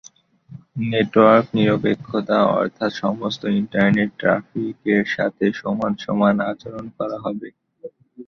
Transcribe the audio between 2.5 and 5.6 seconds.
অর্থাৎ সমস্ত ইন্টারনেট ট্রাফিকের সাথে